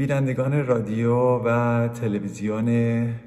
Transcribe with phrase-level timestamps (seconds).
[0.00, 1.14] بینندگان رادیو
[1.44, 2.64] و تلویزیون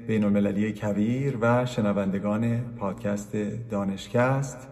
[0.06, 3.36] بین المللی کبیر و شنوندگان پادکست
[3.70, 4.68] دانشکست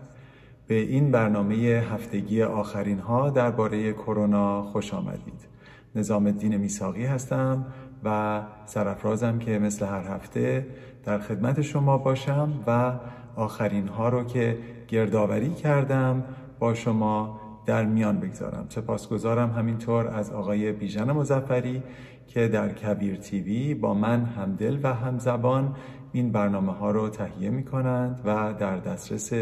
[0.66, 1.54] به این برنامه
[1.92, 5.48] هفتگی آخرین ها درباره کرونا خوش آمدید.
[5.94, 7.66] نظام الدین میساقی هستم
[8.04, 10.66] و سرفرازم که مثل هر هفته
[11.04, 12.92] در خدمت شما باشم و
[13.36, 14.58] آخرین ها رو که
[14.88, 16.24] گردآوری کردم
[16.58, 18.66] با شما در میان بگذارم.
[18.68, 21.82] سپاسگزارم همینطور از آقای بیژن مزفری
[22.26, 25.76] که در کبیر تیوی با من همدل و همزبان
[26.12, 29.32] این برنامه ها رو تهیه می کنند و در دسترس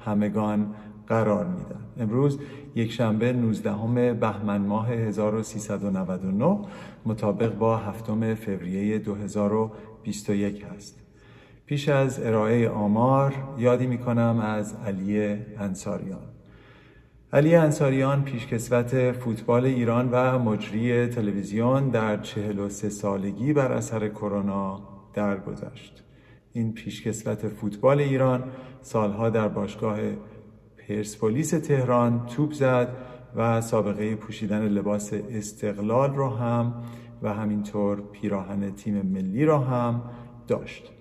[0.00, 0.74] همگان
[1.06, 2.38] قرار میدن امروز
[2.74, 6.58] یک شنبه 19 بهمن ماه 1399
[7.06, 11.00] مطابق با هفتم فوریه 2021 هست
[11.66, 16.33] پیش از ارائه آمار یادی می کنم از علی انصاریان.
[17.34, 24.80] علی انصاریان پیشکسوت فوتبال ایران و مجری تلویزیون در 43 سالگی بر اثر کرونا
[25.14, 26.04] درگذشت.
[26.52, 28.44] این پیشکسوت فوتبال ایران
[28.82, 29.98] سالها در باشگاه
[30.88, 32.96] پرسپولیس تهران توپ زد
[33.36, 36.74] و سابقه پوشیدن لباس استقلال را هم
[37.22, 40.02] و همینطور پیراهن تیم ملی را هم
[40.48, 40.93] داشت.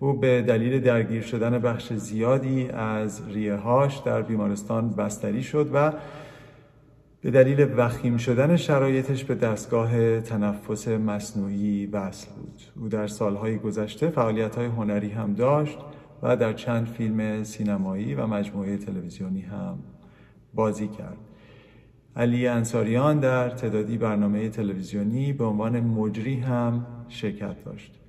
[0.00, 5.92] او به دلیل درگیر شدن بخش زیادی از ریههاش در بیمارستان بستری شد و
[7.20, 12.62] به دلیل وخیم شدن شرایطش به دستگاه تنفس مصنوعی وصل بود.
[12.76, 15.78] او در سالهای گذشته فعالیت‌های هنری هم داشت
[16.22, 19.78] و در چند فیلم سینمایی و مجموعه تلویزیونی هم
[20.54, 21.16] بازی کرد.
[22.16, 28.00] علی انصاریان در تعدادی برنامه تلویزیونی به عنوان مجری هم شرکت داشت.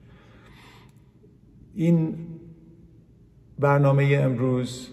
[1.79, 2.15] این
[3.59, 4.89] برنامه امروز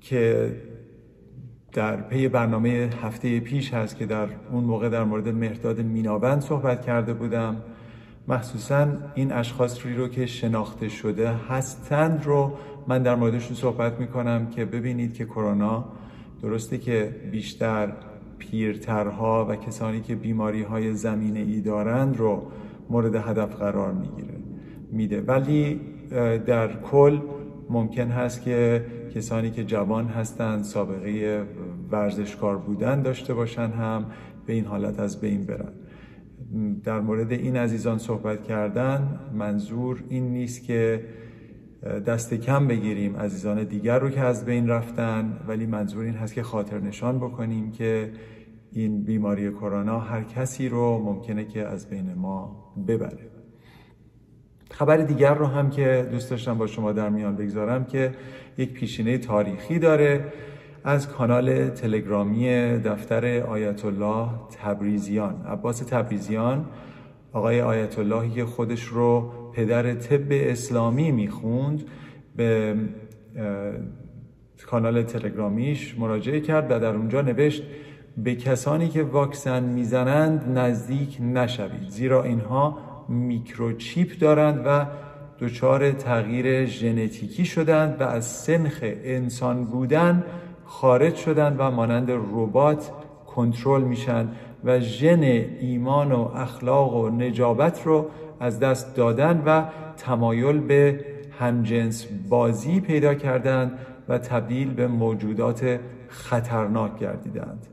[0.00, 0.52] که
[1.72, 6.86] در پی برنامه هفته پیش هست که در اون موقع در مورد مهداد میناوند صحبت
[6.86, 7.56] کرده بودم
[8.28, 12.52] مخصوصا این اشخاص رو که شناخته شده هستند رو
[12.86, 15.84] من در موردشون صحبت می‌کنم که ببینید که کرونا
[16.42, 17.92] درسته که بیشتر
[18.38, 22.42] پیرترها و کسانی که بیماری های زمینه ای دارند رو
[22.90, 24.34] مورد هدف قرار می‌گیره
[24.92, 25.20] میده.
[25.20, 25.80] ولی
[26.46, 27.18] در کل
[27.70, 31.42] ممکن هست که کسانی که جوان هستند سابقه
[31.90, 34.06] ورزشکار بودن داشته باشن هم
[34.46, 35.72] به این حالت از بین برن.
[36.84, 41.04] در مورد این عزیزان صحبت کردن منظور این نیست که
[42.06, 46.42] دست کم بگیریم عزیزان دیگر رو که از بین رفتن ولی منظور این هست که
[46.42, 48.12] خاطر نشان بکنیم که
[48.72, 53.31] این بیماری کرونا هر کسی رو ممکنه که از بین ما ببره.
[54.72, 58.12] خبر دیگر رو هم که دوست داشتم با شما در میان بگذارم که
[58.58, 60.24] یک پیشینه تاریخی داره
[60.84, 64.28] از کانال تلگرامی دفتر آیت الله
[64.62, 65.46] تبریزیان.
[65.46, 66.64] عباس تبریزیان
[67.32, 71.82] آقای آیت اللهی که خودش رو پدر طب اسلامی می‌خوند
[72.36, 72.76] به
[74.66, 77.62] کانال تلگرامیش مراجعه کرد و در اونجا نوشت
[78.16, 82.78] به کسانی که واکسن می‌زنند نزدیک نشوید زیرا اینها
[83.08, 84.86] میکروچیپ دارند و
[85.40, 90.24] دچار تغییر ژنتیکی شدند و از سنخ انسان بودن
[90.64, 92.90] خارج شدند و مانند ربات
[93.26, 94.28] کنترل میشن
[94.64, 95.22] و ژن
[95.60, 99.64] ایمان و اخلاق و نجابت رو از دست دادن و
[99.96, 101.04] تمایل به
[101.38, 107.66] همجنس بازی پیدا کردند و تبدیل به موجودات خطرناک گردیدند.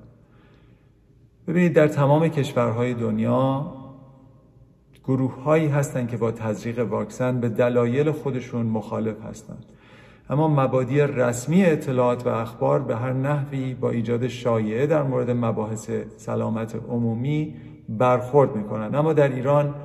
[1.48, 3.74] ببینید در تمام کشورهای دنیا
[5.10, 9.66] گروه هایی هستند که با تزریق واکسن به دلایل خودشون مخالف هستند.
[10.30, 15.90] اما مبادی رسمی اطلاعات و اخبار به هر نحوی با ایجاد شایعه در مورد مباحث
[16.18, 17.56] سلامت عمومی
[17.90, 18.96] برخورد می‌کنند.
[18.96, 19.76] اما در ایران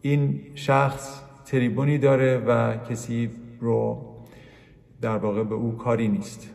[0.00, 3.98] این شخص تریبونی داره و کسی رو
[5.00, 6.53] در واقع به او کاری نیست.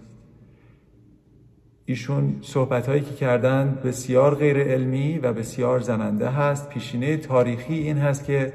[1.89, 6.69] ایشون صحبت هایی که کردن بسیار غیر علمی و بسیار زننده هست.
[6.69, 8.53] پیشینه تاریخی این هست که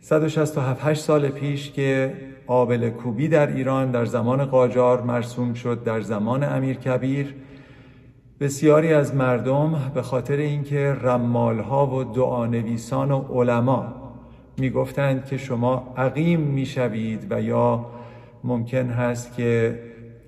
[0.00, 2.14] 167 سال پیش که
[2.46, 7.34] آبل کوبی در ایران در زمان قاجار مرسوم شد در زمان امیر کبیر
[8.40, 13.94] بسیاری از مردم به خاطر اینکه رمال ها و دعانویسان و علما
[14.58, 17.86] می‌گفتند که شما عقیم می‌شوید و یا
[18.44, 19.78] ممکن هست که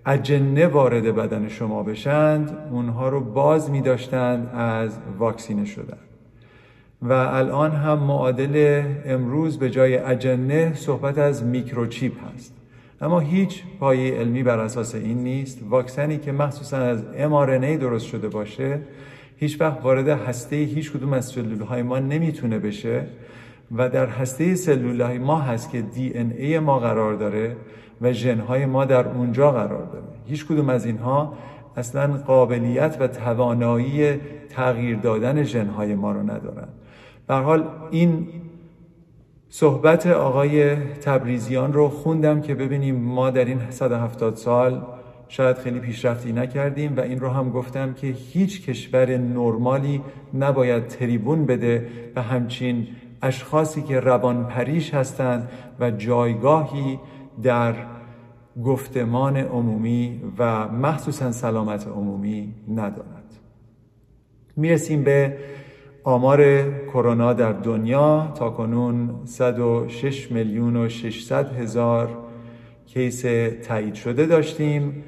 [0.07, 5.99] اجنه وارد بدن شما بشند اونها رو باز می داشتند از واکسینه شدن.
[7.03, 12.55] و الان هم معادل امروز به جای اجنه صحبت از میکروچیپ هست.
[13.01, 15.61] اما هیچ پایه علمی بر اساس این نیست.
[15.69, 18.81] واکسنی که مخصوصا از mRNA درست شده باشه
[19.37, 23.07] هیچ وقت وارد هسته هیچ کدوم از سلول های ما نمی‌تونه بشه.
[23.77, 25.85] و در هسته سلول های ما هست که
[26.39, 27.57] ای ما قرار داره.
[28.05, 31.33] و ژن های ما در اونجا قرار داره هیچ کدوم از اینها
[31.77, 36.69] اصلا قابلیت و توانایی تغییر دادن ژن های ما رو ندارن.
[37.27, 38.27] به حال این
[39.49, 44.87] صحبت آقای تبریزیان رو خوندم که ببینیم ما در این 170 سال
[45.29, 50.01] شاید خیلی پیشرفتی نکردیم و این رو هم گفتم که هیچ کشور نرمالی
[50.35, 52.87] نباید تریبون بده و همچین
[53.23, 55.49] اشخاصی که روان پریش هستند
[55.81, 56.99] و جایگاهی
[57.43, 57.75] در
[58.65, 63.25] گفتمان عمومی و مخصوصا سلامت عمومی ندارد.
[64.57, 65.37] می‌رسیم به
[66.05, 68.33] آمار کرونا در دنیا.
[68.35, 72.09] تا کنون 106 میلیون و 600 هزار
[72.87, 73.25] کیس
[73.69, 75.05] تایید شده داشتیم.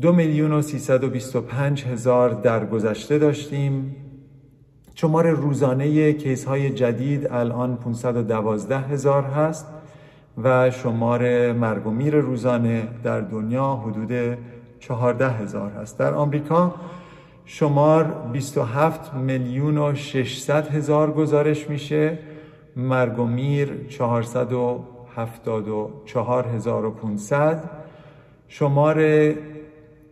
[0.00, 3.96] دو میلیون و 325 هزار در گذشته داشتیم.
[4.94, 9.66] شمار روزانه کیس های جدید الان 512 هزار هست.
[10.42, 14.38] و شمار مرگ و میر روزانه در دنیا حدود
[14.80, 15.98] 14 هزار هست.
[15.98, 16.74] در آمریکا
[17.44, 22.18] شمار 27 میلیون و 600 هزار گزارش میشه.
[22.76, 27.70] مرگ و میر 474 هزار و 500
[28.48, 29.34] شمار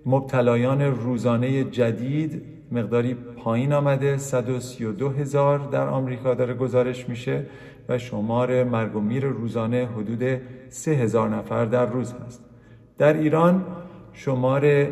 [0.06, 2.42] مبتلایان روزانه جدید
[2.72, 4.16] مقداری پایین آمده.
[4.16, 7.46] 132 هزار در آمریکا داره گزارش میشه.
[7.88, 12.44] و شمار مرگ و میر روزانه حدود 3 هزار نفر در روز هست.
[12.98, 13.64] در ایران
[14.12, 14.86] شمار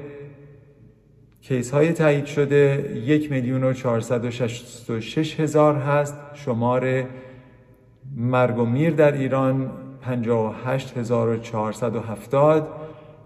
[1.41, 6.17] کیس های تایید شده یک میلیون و شش هزار هست.
[6.35, 7.05] شمار
[8.17, 9.71] مرگ و میر در ایران
[12.01, 12.69] هفتاد.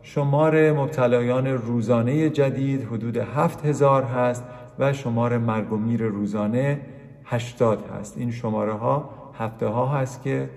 [0.03, 4.45] شمار مبتلایان روزانه جدید حدود هفت هزار هست
[4.79, 6.81] و شمار مرگ و میر روزانه
[7.25, 8.19] هشتاد هست.
[8.19, 10.51] این شماره ها هفته ها هست که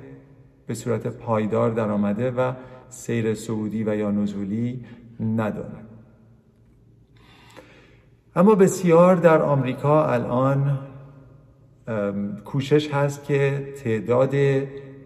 [0.68, 2.54] به صورت پایدار در آمده و
[2.90, 4.86] سیر سعودی و یا نزولی
[5.20, 5.86] ندارد
[8.36, 10.80] اما بسیار در آمریکا الان
[12.46, 14.36] کوشش هست که تعداد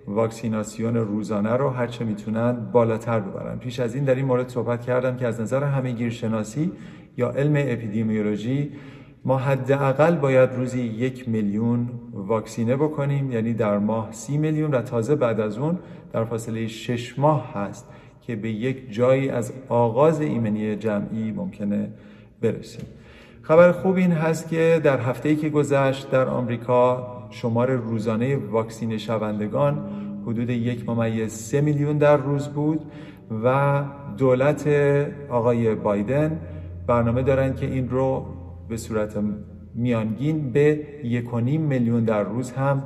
[0.07, 3.59] واکسیناسیون روزانه رو هرچه می‌تونن بالاتر ببرن.
[3.59, 6.71] پیش از این در این مورد صحبت کردم که از نظر همه گیرشناسی
[7.17, 8.71] یا علم اپیدیمیولوژی
[9.25, 15.15] ما حداقل باید روزی یک میلیون واکسینه بکنیم یعنی در ماه سی میلیون و تازه
[15.15, 15.79] بعد از اون
[16.13, 17.89] در فاصله شش ماه هست
[18.21, 21.89] که به یک جایی از آغاز ایمنی جمعی ممکنه
[22.41, 22.85] برسیم.
[23.41, 29.89] خبر خوب این هست که در هفته که گذشت در آمریکا شمار روزانه واکسین شوندگان
[30.25, 32.81] حدود یک ممیز سه میلیون در روز بود
[33.43, 33.83] و
[34.17, 34.67] دولت
[35.29, 36.39] آقای بایدن
[36.87, 38.25] برنامه دارن که این رو
[38.69, 39.17] به صورت
[39.75, 42.83] میانگین به یک میلیون در روز هم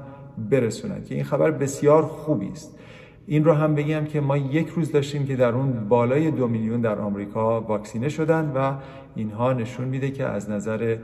[0.50, 2.80] برسونند که این خبر بسیار خوبی است.
[3.28, 6.82] این رو هم بگم که ما یک روز داشتیم که در اون بالای دو میلیون
[6.82, 8.74] در آمریکا واکسینه شدن و
[9.16, 10.98] اینها نشون میده که از نظر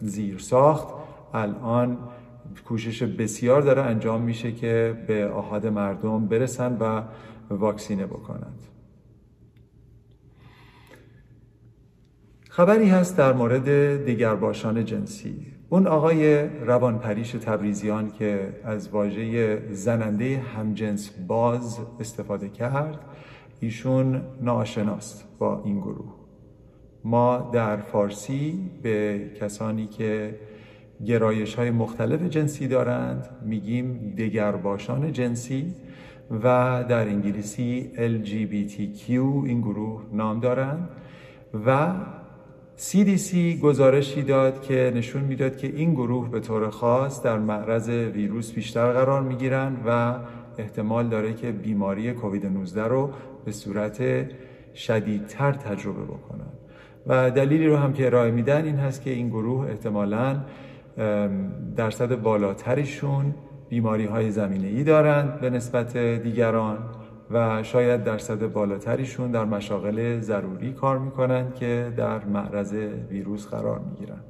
[0.00, 0.88] زیرساخت
[1.34, 1.98] الان
[2.68, 7.02] کوشش بسیار داره انجام میشه که به آهاد مردم برسن و
[7.50, 8.73] واکسینه بکنند.
[12.56, 15.46] خبری هست در مورد دیگرباشان جنسی.
[15.68, 22.98] اون آقای روانپریش تبریزیان که از واژه زننده همجنس باز استفاده کرد
[23.60, 26.14] ایشون ناشناست با این گروه.
[27.04, 30.38] ما در فارسی به کسانی که
[31.06, 35.74] گرایش های مختلف جنسی دارند میگیم دگرباشان جنسی
[36.30, 40.88] و در انگلیسی LGBTQ این گروه نام دارند
[41.66, 41.92] و
[42.78, 48.52] CDC گزارشی داد که نشون می‌داد که این گروه به طور خاص در معرض ویروس
[48.52, 50.14] بیشتر قرار می‌گیرند و
[50.58, 53.10] احتمال داره که بیماری کووید 19 رو
[53.44, 54.26] به صورت
[54.74, 56.52] شدیدتر تجربه بکنن.
[57.06, 60.36] و دلیلی رو هم که ارائه میدن این هست که این گروه احتمالاً
[61.76, 63.34] درصد بالاترشون
[63.68, 66.78] بیماری های زمینه ای دارند به نسبت دیگران.
[67.30, 72.72] و شاید درصد بالاتریشون در مشاغل ضروری کار می‌کنند که در معرض
[73.10, 74.20] ویروس قرار می‌گیرن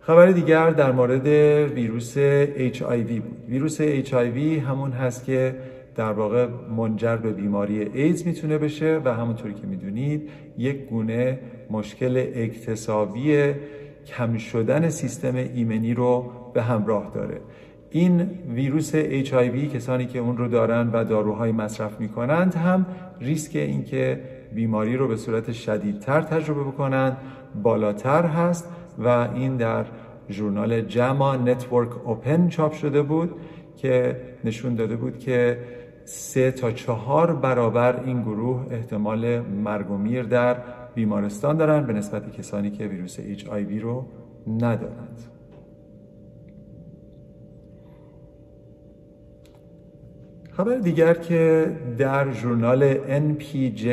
[0.00, 1.26] خبر دیگر در مورد
[1.72, 2.18] ویروس
[2.56, 3.44] HIV بود.
[3.48, 4.38] ویروس HIV
[4.68, 5.54] همون هست که
[5.96, 11.38] در واقع منجر به بیماری ایدز می‌تونه بشه و همونطوری که می‌دونید یک گونه
[11.70, 13.54] مشکل اکتسابی
[14.06, 17.40] کم شدن سیستم ایمنی رو به همراه داره.
[17.90, 18.20] این
[18.54, 22.86] ویروس HIV کسانی که اون رو دارن و داروهای مصرف می‌کنند هم
[23.20, 24.20] ریسک اینکه
[24.54, 27.16] بیماری رو به صورت شدیدتر تجربه بکنن
[27.62, 28.68] بالاتر هست
[28.98, 29.84] و این در
[30.30, 33.34] ژورنال JAMA Network Open چاپ شده بود
[33.76, 35.58] که نشون داده بود که
[36.04, 40.56] سه تا چهار برابر این گروه احتمال مرگ و میر در
[40.94, 43.18] بیمارستان دارن به نسبت کسانی که ویروس
[43.50, 44.06] آی رو
[44.46, 45.37] ندارند.
[50.58, 53.84] خبر دیگر که در ژورنال NPJ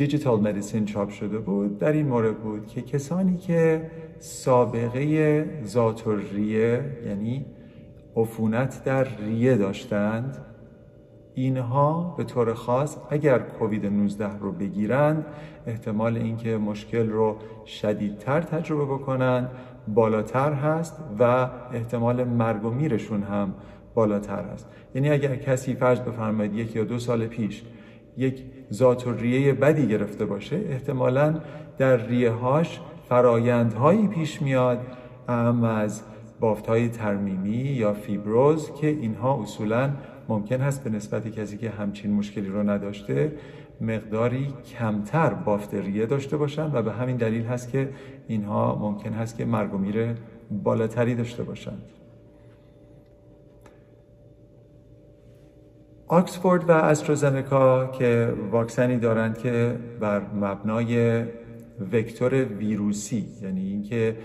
[0.00, 6.84] Digital Medicine چاپ شده بود در این مورد بود که کسانی که سابقه ذات ریه
[7.06, 7.46] یعنی
[8.16, 10.38] عفونت در ریه داشتند
[11.34, 15.26] اینها به طور خاص اگر کووید 19 رو بگیرند
[15.66, 19.50] احتمال اینکه مشکل رو شدیدتر تجربه بکنند
[19.88, 23.54] بالاتر هست و احتمال مرگ و میرشون هم
[23.94, 27.62] بالاتر هست یعنی اگر کسی فرض بفرمایید یک یا دو سال پیش
[28.16, 31.34] یک ذات ریه بدی گرفته باشه احتمالا
[31.78, 34.80] در ریه هاش فرایندهایی پیش میاد
[35.28, 36.02] اهم از
[36.40, 39.90] بافت های ترمیمی یا فیبروز که اینها اصولا
[40.28, 43.32] ممکن هست به نسبت کسی که همچین مشکلی رو نداشته
[43.80, 44.48] مقداری
[44.78, 47.88] کمتر بافت ریه داشته باشن و به همین دلیل هست که
[48.28, 49.78] اینها ممکن هست که مرگ و
[50.50, 51.82] بالاتری داشته باشند
[56.14, 61.24] آکسفورد و استرازنکا که واکسنی دارند که بر مبنای
[61.92, 64.16] وکتور ویروسی یعنی اینکه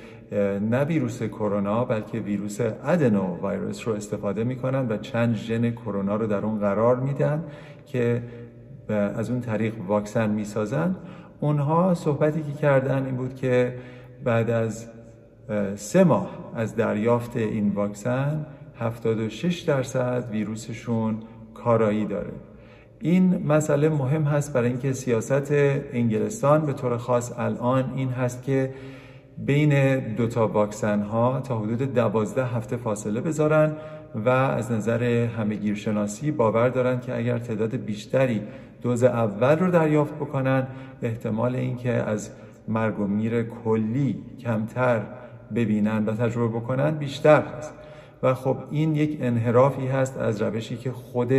[0.72, 6.28] نه ویروس کرونا بلکه ویروس ادنو ویروس رو استفاده می‌کنن و چند ژن کرونا رو
[6.28, 7.44] در اون قرار میدن
[7.86, 8.24] که
[8.90, 10.96] از اون طریق واکسن می‌سازن.
[11.40, 13.76] اونها صحبتی که کردن این بود که
[14.24, 14.88] بعد از
[15.76, 18.46] سه ماه از دریافت این واکسن
[18.80, 21.18] 76 درصد ویروسشون
[21.54, 22.32] کارایی داره.
[23.00, 25.52] این مسئله مهم هست برای اینکه سیاست
[25.94, 28.74] انگلستان به طور خاص الان این هست که
[29.38, 33.76] بین دو تا واکسن ها تا حدود دوازده هفته فاصله بذارن
[34.16, 35.04] و از نظر
[35.38, 38.42] همهگیرشناسی باور دارن که اگر تعداد بیشتری
[38.82, 40.68] دوز اول رو دریافت بکنن
[41.02, 42.30] احتمال اینکه از
[42.68, 45.02] مرگ و میر کلی کمتر
[45.56, 47.74] ببینن و تجربه بکنن بیشتر هست.
[48.24, 51.34] و خب این یک انحرافی هست از روشی که خود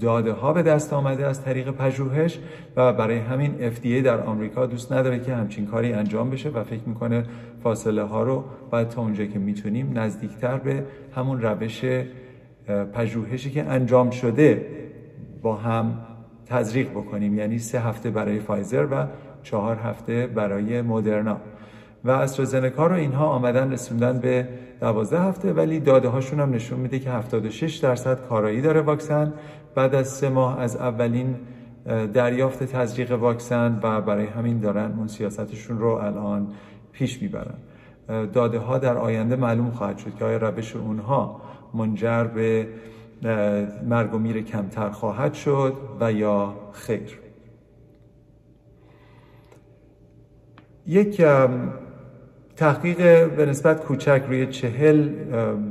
[0.00, 2.38] داده ها به دست آمده از طریق پژوهش
[2.76, 6.82] و برای همین FDA در آمریکا دوست نداره که همچین کاری انجام بشه و فکر
[6.86, 7.24] می‌کنه
[7.62, 11.84] فاصله ها رو باید تا اونجا که می‌تونیم نزدیکتر به همون روش
[12.94, 14.66] پژوهشی که انجام شده
[15.42, 15.98] با هم
[16.46, 17.38] تزریق بکنیم.
[17.38, 19.06] یعنی سه هفته برای فایزر و
[19.42, 21.40] چهار هفته برای مدرنا.
[22.04, 24.48] و استرازنکا رو اینها آمدن رسوندن به
[24.80, 29.32] 12 هفته ولی داده هاشون هم نشون میده که 76 درصد کارایی داره واکسن.
[29.74, 31.36] بعد از سه ماه از اولین
[32.12, 36.48] دریافت تزریق واکسن و برای همین دارن اون سیاستشون رو الان
[36.92, 37.54] پیش می‌برن.
[38.32, 41.40] داده ها در آینده معلوم خواهد شد که آیا روش اونها
[41.74, 42.68] منجر به
[43.88, 47.18] مرگ و میر کمتر خواهد شد و یا خیر.
[50.86, 51.22] یک
[52.56, 55.08] تحقیق به نسبت کوچک روی چهل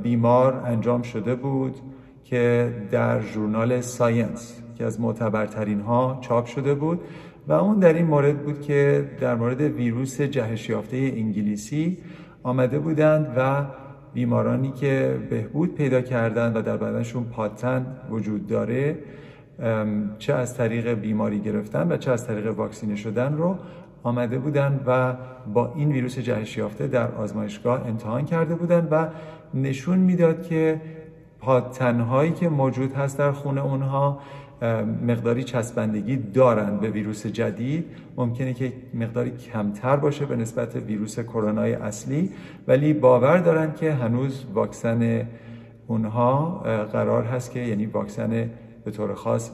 [0.03, 1.75] بیمار انجام شده بود
[2.23, 6.99] که در ژورنال ساینس که از معتبرترین ها چاپ شده بود
[7.47, 11.97] و اون در این مورد بود که در مورد ویروس جهش یافته انگلیسی
[12.43, 13.65] آمده بودند و
[14.13, 18.97] بیمارانی که بهبود پیدا کردند و در بدنشون پاتن وجود داره
[20.19, 23.57] چه از طریق بیماری گرفتن و چه از طریق واکسینه شدن رو
[24.03, 25.13] آمده بودند و
[25.53, 29.07] با این ویروس جهش یافته در آزمایشگاه امتحان کرده بودند و
[29.53, 30.81] نشون می‌داد که
[31.39, 34.19] پادتنهایی که موجود هست در خونه اونها
[35.07, 37.85] مقداری چسبندگی دارند به ویروس جدید.
[38.17, 42.29] ممکنه که مقداری کمتر باشه به نسبت ویروس کرونای اصلی
[42.67, 45.27] ولی باور دارن که هنوز واکسن
[45.87, 46.59] اونها
[46.93, 48.49] قرار هست که یعنی واکسن
[48.85, 49.51] به طور خاص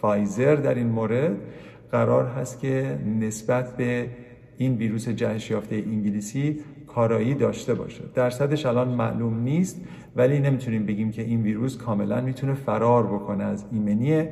[0.00, 1.36] فایزر در این مورد.
[1.92, 4.08] قرار هست که نسبت به
[4.58, 8.04] این ویروس جهش یافته انگلیسی کارایی داشته باشه.
[8.14, 9.80] درصدش الان معلوم نیست
[10.16, 14.28] ولی نمی‌تونیم بگیم که این ویروس کاملا می‌تونه فرار بکنه از ایمنی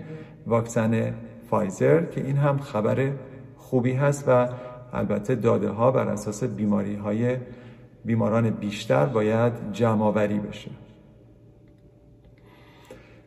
[0.46, 1.14] واکسن
[1.50, 3.10] فایزر که این هم خبر
[3.56, 4.48] خوبی هست و
[4.92, 7.36] البته داده ها بر اساس بیماری های
[8.04, 10.70] بیماران بیشتر باید جمعآوری بشه.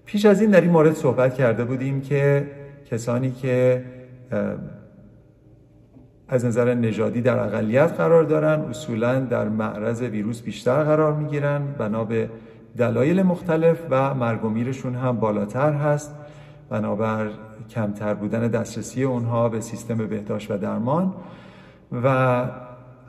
[0.05, 2.47] پیش از این در این مورد صحبت کرده بودیم که
[2.91, 3.83] کسانی که
[6.27, 12.03] از نظر نژادی در اقلیت قرار دارن اصولا در معرض ویروس بیشتر قرار می‌گیرن بنا
[12.03, 12.29] به
[12.77, 16.15] دلایل مختلف و مرگ و میرشون هم بالاتر هست.
[16.69, 17.29] بنابر
[17.69, 21.13] کمتر بودن دسترسی اونها به سیستم بهداشت و درمان.
[22.03, 22.45] و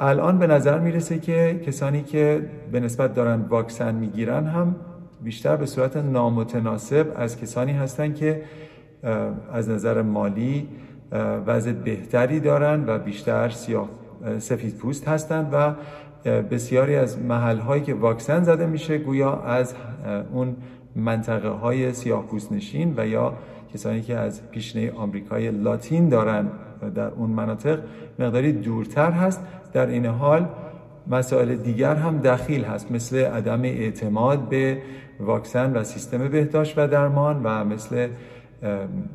[0.01, 4.77] الان به نظر می‌رسه که کسانی که به نسبت دارن واکسن می‌گیرن هم
[5.23, 8.43] بیشتر به صورت نامتناسب از کسانی هستند که
[9.53, 10.69] از نظر مالی
[11.47, 13.89] وضع بهتری دارن و بیشتر سیاه
[14.39, 15.75] سفید پوست هستند و
[16.43, 19.75] بسیاری از محل هایی که واکسن زده میشه گویا از
[20.33, 20.57] اون
[20.97, 23.35] منطقه های سیاه پوست نشین و یا
[23.75, 26.49] کسانی که از پیشنه آمریکای لاتین دارن
[26.95, 27.79] در اون مناطق
[28.19, 29.41] مقداری دورتر هست.
[29.73, 30.49] در این حال
[31.07, 34.79] مسائل دیگر هم دخیل هست مثل عدم اعتماد به
[35.21, 38.09] واکسن و سیستم بهداشت و درمان و مثل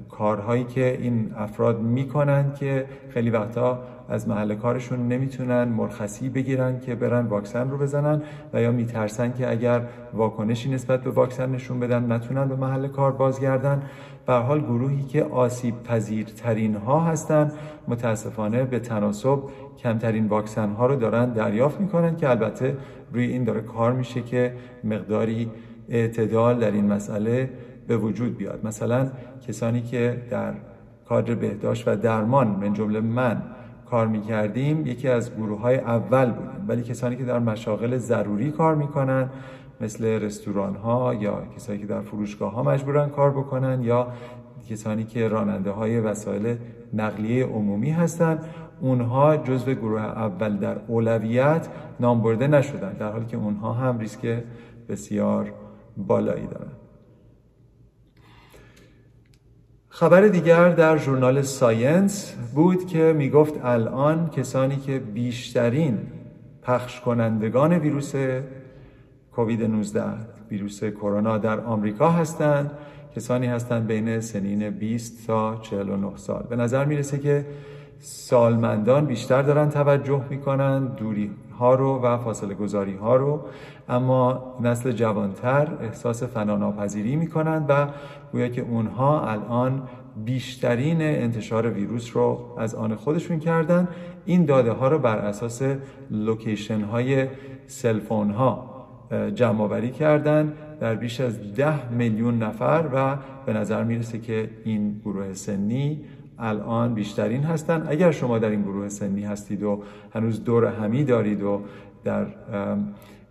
[0.09, 6.95] کارهایی که این افراد می‌کنن که خیلی وقتا از محل کارشون نمی‌تونن مرخصی بگیرن که
[6.95, 8.21] برن واکسن رو بزنن
[8.53, 9.81] و یا میترسن که اگر
[10.13, 13.83] واکنشی نسبت به واکسن نشون بدن نتونن به محل کار بازگردن.
[14.25, 17.51] به حال گروهی که آسیب پذیرترین ها هستن
[17.87, 19.39] متاسفانه به تناسب
[19.77, 22.77] کمترین واکسن ها رو دارن دریافت می‌کنن که البته
[23.13, 25.51] روی این داره کار میشه که مقداری
[25.89, 27.49] اعتدال در این مسئله
[27.87, 28.65] به وجود بیاد.
[28.65, 29.07] مثلا
[29.47, 30.53] کسانی که در
[31.09, 33.41] کادر بهداشت و درمان من جمله من
[33.89, 38.75] کار می‌کردیم یکی از گروه های اول بودیم ولی کسانی که در مشاغل ضروری کار
[38.75, 39.29] می‌کنن
[39.81, 44.07] مثل رستوران ها یا کسانی که در فروشگاه ها مجبورن کار بکنن یا
[44.69, 46.57] کسانی که راننده های وسایل
[46.93, 48.45] نقلیه عمومی هستند
[48.81, 51.67] اونها جزو گروه اول در اولویت
[51.99, 54.43] نام برده نشدن در حالی که اونها هم ریسک
[54.89, 55.51] بسیار
[55.97, 56.82] بالایی دارن.
[59.95, 65.97] خبر دیگر در ژورنال ساینس بود که می‌گفت الان کسانی که بیشترین
[66.61, 68.13] پخش کنندگان ویروس
[69.31, 70.03] کووید 19
[70.51, 72.71] ویروس کرونا در آمریکا هستند
[73.15, 76.45] کسانی هستند بین سنین 20 تا 49 سال.
[76.49, 77.45] به نظر می‌رسه که
[78.05, 83.39] سالمندان بیشتر دارن توجه می‌کنن دوری ها رو و فاصله گذاری ها رو.
[83.89, 87.87] اما نسل جوانتر احساس فناناپذیری می‌کنند و
[88.31, 89.81] گویا که اونها الان
[90.25, 93.87] بیشترین انتشار ویروس رو از آن خودشون کردن.
[94.25, 95.61] این داده ها رو بر اساس
[96.11, 97.27] location های
[97.67, 98.69] cell phone ها
[99.35, 105.01] جمع آوری کردن در بیش از ده میلیون نفر و به نظر می‌رسه که این
[105.05, 106.01] گروه سنی
[106.39, 107.85] الان بیشترین هستن.
[107.87, 111.61] اگر شما در این گروه سنی هستید و هنوز دور همی دارید و
[112.03, 112.27] در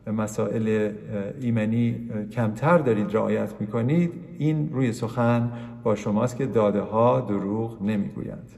[0.07, 0.93] مسائل
[1.41, 8.51] ایمنی کمتر دارید رعایت می‌کنید این روی سخن با شماست که داده ها دروغ نمی‌گویند.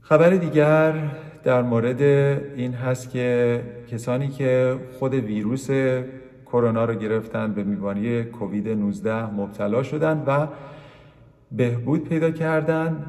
[0.00, 0.94] خبر دیگر
[1.44, 2.02] در مورد
[2.56, 5.70] این هست که کسانی که خود ویروس
[6.46, 10.46] کرونا رو گرفتن به بیماری کووید 19 مبتلا شدن و
[11.52, 13.04] بهبود پیدا کردن.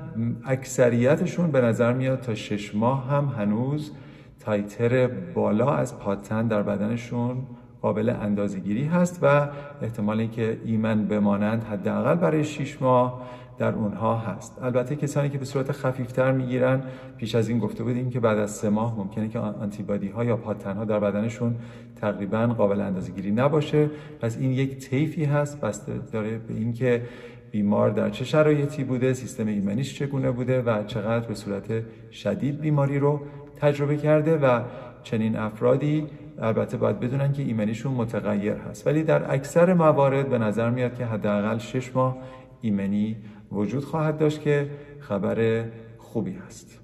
[0.45, 3.91] اکثریتشون به نظر میاد تا شش ماه هم هنوز
[4.39, 7.37] تایتر بالا از پاتن در بدنشون
[7.81, 9.47] قابل اندازگیری هست و
[9.81, 13.21] احتمال اینکه ایمن بمانند حداقل برای 6 ماه
[13.57, 14.57] در اونها هست.
[14.61, 16.83] البته کسانی که به صورت خفیفتر می‌گیرن
[17.17, 20.37] پیش از این گفته بودیم که بعد از سه ماه ممکنه که آنتیبادی ها یا
[20.37, 21.55] پاتن ها در بدنشون
[21.95, 23.89] تقریبا قابل اندازگیری نباشه.
[24.21, 25.61] پس این یک طیفی هست.
[25.61, 27.01] بسته داره به اینکه
[27.51, 32.99] بیمار در چه شرایطی بوده سیستم ایمنیش چگونه بوده و چقدر به صورت شدید بیماری
[32.99, 33.21] رو
[33.61, 34.61] تجربه کرده و
[35.03, 36.07] چنین افرادی
[36.41, 38.87] البته باید بدونن که ایمنیشون متغیر هست.
[38.87, 42.17] ولی در اکثر موارد به نظر میاد که حداقل شش ماه
[42.61, 43.17] ایمنی
[43.51, 45.63] وجود خواهد داشت که خبر
[45.97, 46.79] خوبی هست.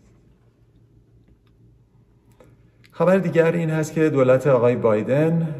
[2.92, 5.56] خبر دیگر این هست که دولت آقای بایدن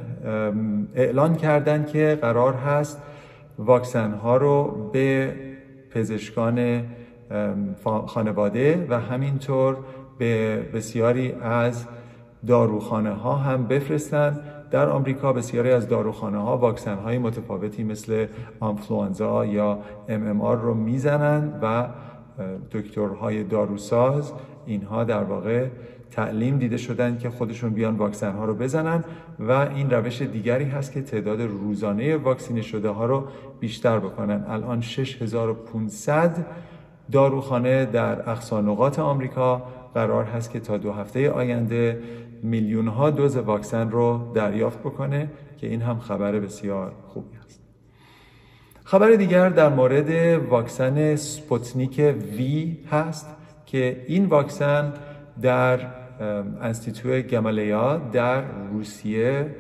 [0.96, 3.02] اعلان کردن که قرار هست
[3.60, 5.36] واکسن ها رو به
[5.92, 6.84] پزشکان
[8.06, 9.78] خانواده و همینطور
[10.18, 11.86] به بسیاری از
[12.48, 14.40] داروخانه ها هم بفرستن.
[14.72, 18.28] در آمریکا بسیاری از داروخانه ها واکسن های متفاوتی مثل
[18.60, 21.88] آنفلوانزا یا ام رو می‌زنن و
[22.72, 24.34] دکترهای داروساز
[24.66, 25.68] اینها در واقع
[26.16, 29.04] تعلیم دیده شدن که خودشون بیان واکسن ها رو بزنن
[29.40, 33.24] و این روش دیگری هست که تعداد روزانه واکسینه شده ها رو
[33.60, 34.46] بیشتر بکنن.
[34.48, 36.46] الان 6500
[37.12, 42.00] داروخانه در اقصانقات آمریکا قرار هست که تا دو هفته آینده
[42.44, 47.62] میلیون ها دوز واکسن رو دریافت بکنه که این هم خبر بسیار خوبی است
[48.84, 50.10] خبر دیگر در مورد
[50.50, 53.28] واکسن سپوتنیک وی هست
[53.66, 54.94] که این واکسن
[55.42, 56.05] در
[56.62, 59.56] انستیتو گمالیا در روسیه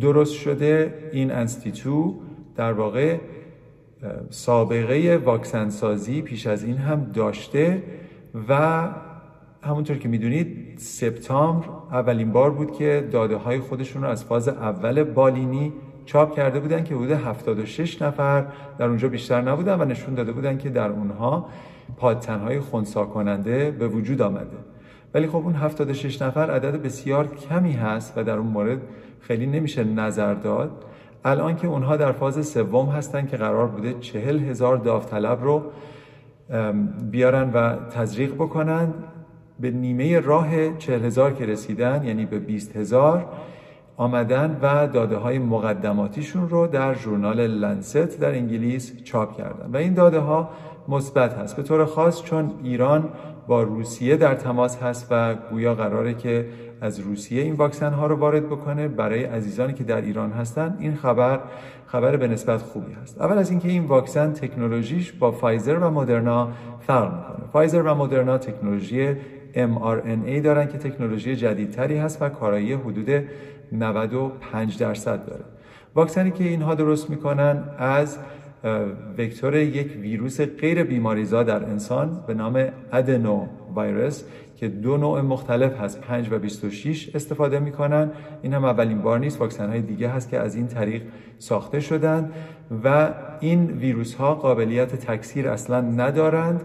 [0.00, 0.94] درست شده.
[1.12, 2.20] این انستیتو
[2.56, 3.18] در واقع
[4.30, 7.82] سابقه واکسن سازی پیش از این هم داشته
[8.48, 8.88] و
[9.62, 15.04] همونطور که می‌دونید سپتامبر اولین بار بود که داده های خودشون رو از فاز اول
[15.04, 15.72] بالینی
[16.06, 18.46] چاپ کرده بودن که حدود 76 نفر
[18.78, 21.48] در اونجا بیشتر نبودن و نشون داده بودن که در اونها
[21.96, 24.56] پادتنهای خونسا کننده به وجود آمده.
[25.18, 28.78] ولی خب اون 76 نفر عدد بسیار کمی هست و در اون مورد
[29.20, 30.70] خیلی نمیشه نظر داد.
[31.24, 35.62] الان که اونها در فاز سوم هستن که قرار بوده چهل هزار داوطلب رو
[37.10, 38.94] بیارن و تزریق بکنن.
[39.60, 43.26] به نیمه راه چهل هزار که رسیدن یعنی به بیست هزار
[43.96, 49.70] آمدن و داده های مقدماتیشون رو در ژورنال لنست در انگلیس چاپ کردن.
[49.72, 50.50] و این داده ها
[50.88, 51.56] مثبت هست.
[51.56, 53.08] به طور خاص چون ایران
[53.48, 56.46] با روسیه در تماس هست و گویا قراره که
[56.80, 58.88] از روسیه این واکسن ها رو وارد بکنه.
[58.88, 61.40] برای عزیزانی که در ایران هستن این خبر
[61.86, 63.20] خبر به نسبت خوبی هست.
[63.20, 66.48] اول از اینکه این واکسن تکنولوژیش با فایزر و مدرنا
[66.86, 67.50] فرق می‌کنه.
[67.52, 69.14] فایزر و مدرنا تکنولوژی
[69.54, 73.24] mRNA دارن که تکنولوژی جدیدتری هست و کارایی حدود
[73.72, 75.44] 95 درصد داره.
[75.94, 78.18] واکسنی که اینها درست می‌کنن از
[79.18, 84.24] وکتور یک ویروس غیر بیماریزا در انسان به نام ادنو ویروس
[84.56, 88.10] که دو نوع مختلف هست 5 و 26 استفاده می‌کنن.
[88.42, 91.02] این هم اولین بار نیست واکسن های دیگه هست که از این طریق
[91.38, 92.32] ساخته شدن
[92.84, 96.60] و این ویروس ها قابلیت تکثیر اصلا ندارند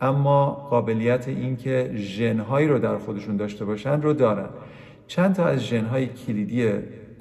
[0.00, 4.48] اما قابلیت اینکه ژن هایی رو در خودشون داشته باشن رو دارن.
[5.06, 6.72] چند تا از ژن های کلیدی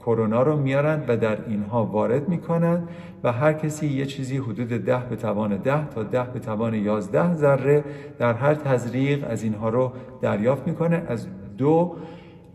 [0.06, 2.84] کرونا رو میارن و در اینها وارد می‌کنن
[3.24, 7.34] و هر کسی یه چیزی حدود ده به توان ده تا ده به توان یازده
[7.34, 7.84] ذره
[8.20, 11.04] در هر تزریق از اینها رو دریافت می‌کنه.
[11.08, 11.96] از دو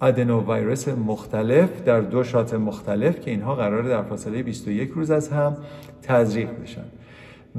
[0.03, 5.29] ادنو ویروس مختلف در دو شات مختلف که اینها قراره در فاصله 21 روز از
[5.29, 5.57] هم
[6.03, 6.85] تزریق بشن.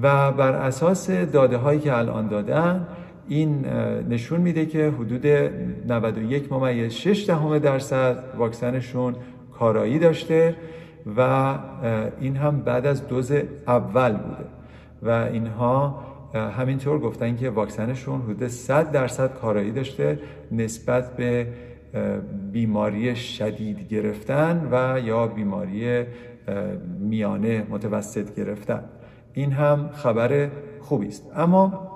[0.02, 2.88] و بر اساس داده هایی که الان دادن
[3.28, 3.66] این
[4.10, 5.28] نشون میده که حدود
[5.88, 9.16] 91 ممیز 6 دهم درصد واکسنشون
[9.60, 10.56] کارایی داشته
[11.18, 11.56] و
[12.20, 13.32] این هم بعد از دوز
[13.68, 14.46] اول بوده.
[15.02, 20.20] و اینها همینطور گفتن که واکسنشون حدود 100 درصد کارایی داشته
[20.52, 21.48] نسبت به
[22.52, 26.06] بیماری شدید گرفتن و یا بیماری
[27.00, 28.84] میانه متوسط گرفتن.
[29.34, 31.32] این هم خبر خوبی است.
[31.36, 31.90] اما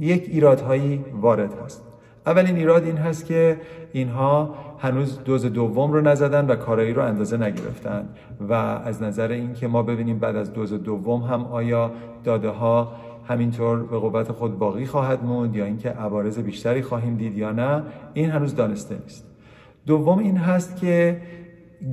[0.00, 1.82] یک ایرادهایی وارد هست.
[2.26, 3.56] اولین ایراد این هست که
[3.94, 8.08] اینها هنوز دوز دوم رو نزدن و کارایی رو اندازه نگرفتن
[8.48, 11.90] و از نظر اینکه ما ببینیم بعد از دوز دوم هم آیا
[12.24, 12.92] داده ها
[13.28, 17.82] همینطور به قوت خود باقی خواهد موند یا اینکه عوارض بیشتری خواهیم دید یا نه
[18.14, 19.26] این هنوز دانسته نیست.
[19.86, 21.20] دوم این هست که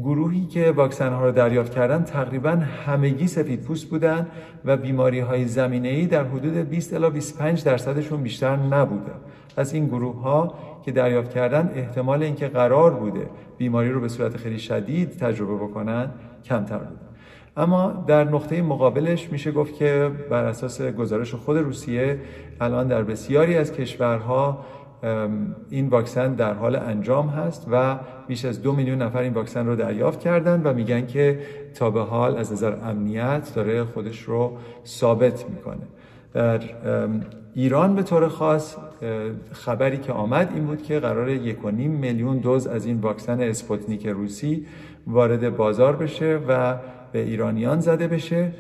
[0.04, 2.50] گروهی که واکسن ها رو دریافت کردن تقریبا
[2.86, 4.28] همگی سفید پوست بودن
[4.66, 9.12] و بیماری های زمینه ای در حدود 20 الی 25 درصدشون بیشتر نبوده.
[9.58, 10.54] از این گروه ها
[10.86, 16.10] که دریافت کردن احتمال اینکه قرار بوده بیماری رو به صورت خیلی شدید تجربه بکنن
[16.44, 17.12] کمتر بوده.
[17.58, 22.20] اما در نقطه مقابلش میشه گفت که بر اساس گزارش خود روسیه
[22.62, 24.66] الان در بسیاری از کشورها
[25.70, 29.76] این واکسن در حال انجام هست و بیش از دو میلیون نفر این واکسن رو
[29.76, 31.40] دریافت کردن و میگن که
[31.76, 35.88] تا به حال از نظر امنیت داره خودش رو ثابت می‌کنه.
[36.34, 36.62] در
[37.56, 38.76] ایران به طور خاص
[39.52, 43.42] خبری که آمد این بود که قرار یک و نیم میلیون دوز از این واکسن
[43.42, 44.66] اسپوتنیک روسی
[45.08, 46.76] وارد بازار بشه و
[47.12, 48.52] به ایرانیان زده بشه.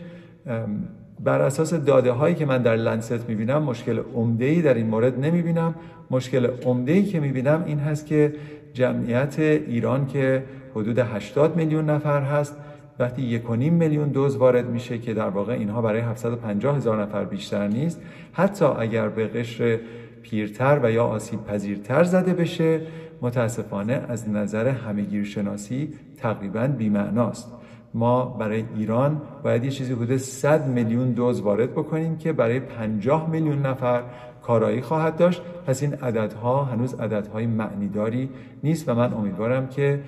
[1.23, 5.19] بر اساس داده هایی که من در لنست می‌بینم مشکل عمده ای در این مورد
[5.19, 5.75] نمی‌بینم.
[6.11, 8.33] مشکل عمده ای که می‌بینم این هست که
[8.73, 10.43] جمعیت ایران که
[10.75, 12.55] حدود 80 میلیون نفر هست
[13.01, 17.67] وقتی یک میلیون دوز وارد میشه که در واقع اینها برای 750 هزار نفر بیشتر
[17.67, 18.01] نیست.
[18.33, 19.79] حتی اگر به قشر
[20.21, 22.81] پیرتر و یا آسیب پذیرتر زده بشه
[23.21, 27.51] متاسفانه از نظر همگیر شناسی تقریبا بیمعناست.
[27.93, 33.29] ما برای ایران باید یه چیزی حدود 100 میلیون دوز وارد بکنیم که برای 50
[33.29, 34.03] میلیون نفر
[34.41, 35.41] کارایی خواهد داشت.
[35.67, 38.29] پس این عددها هنوز عددهای معنیداری
[38.63, 39.99] نیست و من امیدوارم که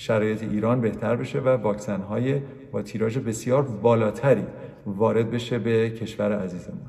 [0.00, 2.40] شرایط ایران بهتر بشه و واکسن های
[2.72, 4.44] با تیراژ بسیار بالاتری
[4.86, 6.80] وارد بشه به کشور عزیزمون.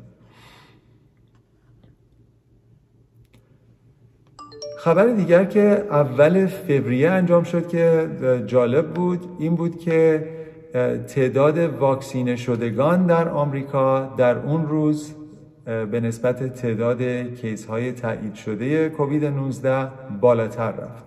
[4.78, 8.10] خبر دیگر که اول فوریه انجام شد که
[8.46, 10.28] جالب بود این بود که
[11.08, 15.14] تعداد واکسینه شدگان در آمریکا در اون روز
[15.66, 19.88] به نسبت تعداد کیس های تایید شده کووید 19
[20.22, 21.06] بالاتر رفت.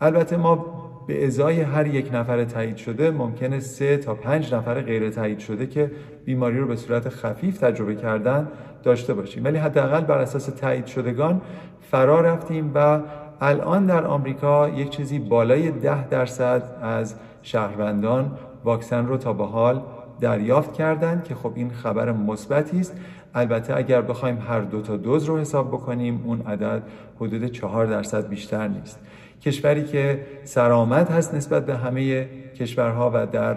[0.00, 5.10] البته ما به ازای هر یک نفر تایید شده ممکنه سه تا پنج نفر غیر
[5.10, 5.90] تایید شده که
[6.24, 8.48] بیماری رو به صورت خفیف تجربه کردن
[8.82, 9.44] داشته باشیم.
[9.44, 11.40] ولی حداقل بر اساس تایید شدگان
[11.80, 13.00] فرا رفتیم و
[13.40, 18.32] الان در آمریکا یک چیزی بالای ده درصد از شهروندان
[18.64, 19.82] واکسن رو تا به حال
[20.20, 22.96] دریافت کردند که خب این خبر مثبتی است.
[23.34, 26.82] البته اگر بخوایم هر دو تا دوز رو حساب بکنیم اون عدد
[27.20, 28.98] حدود چهار درصد بیشتر نیست.
[29.44, 33.56] کشوری که سرآمد هست نسبت به همه کشورها و در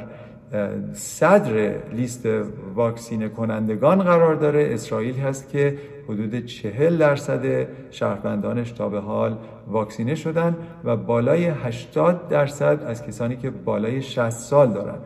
[0.94, 2.28] صدر لیست
[2.76, 4.70] واکسینه کنندگان قرار داره.
[4.72, 5.78] اسرائیل هست که
[6.10, 13.36] حدود چهل درصد شهروندانش تا به حال واکسینه شدن و بالای 80 درصد از کسانی
[13.36, 14.98] که بالای 60 سال دارن.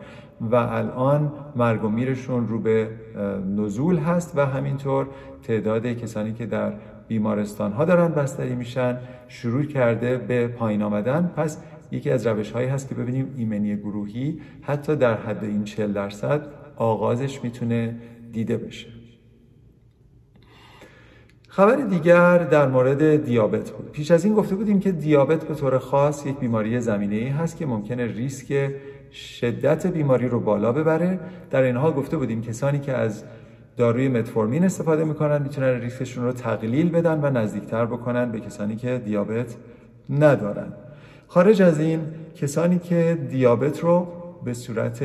[0.50, 2.88] و الان مرگ و میرشون رو به
[3.56, 5.06] نزول هست و همینطور
[5.42, 6.72] تعداد کسانی که در
[7.08, 11.32] بیمارستان ها دارن بستری میشن شروع کرده به پایین آمدن.
[11.36, 11.58] پس
[11.90, 16.46] یکی از روش هایی هست که ببینیم ایمنی گروهی حتی در حد این 40 درصد
[16.76, 17.96] آغازش می‌تونه
[18.32, 18.86] دیده بشه.
[21.48, 23.90] خبر دیگر در مورد دیابت بود.
[23.90, 27.56] پیش از این گفته بودیم که دیابت به طور خاص یک بیماری زمینه ای هست
[27.56, 28.70] که ممکنه ریسک
[29.12, 31.20] شدت بیماری رو بالا ببره.
[31.50, 33.24] در این حال گفته بودیم کسانی که از
[33.76, 39.02] داروی متفورمین استفاده می‌کنن می‌تونن ریسکشون رو تقلیل بدن و نزدیکتر بکنن به کسانی که
[39.04, 39.56] دیابت
[40.10, 40.72] ندارن.
[41.28, 42.00] خارج از این
[42.34, 44.06] کسانی که دیابت رو
[44.44, 45.04] به صورت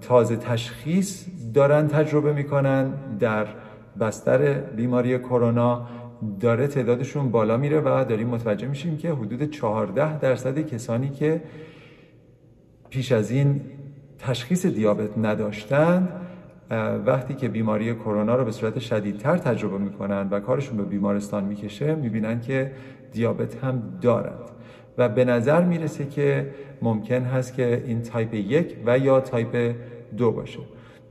[0.00, 3.46] تازه تشخیص دارن تجربه می‌کنن در
[4.00, 5.86] بستر بیماری کرونا
[6.40, 11.42] داره تعدادشون بالا میره و داریم متوجه میشیم که حدود 14 درصد کسانی که
[12.90, 13.60] پیش از این
[14.18, 16.08] تشخیص دیابت نداشتند
[17.06, 21.94] وقتی که بیماری کرونا رو به صورت شدیدتر تجربه می‌کنن و کارشون به بیمارستان می‌کشه
[21.94, 22.72] می‌بینن که
[23.12, 24.50] دیابت هم دارند
[24.98, 26.50] و به نظر می‌رسه که
[26.82, 29.74] ممکن هست که این تایپ یک و یا تایپ
[30.16, 30.58] دو باشه.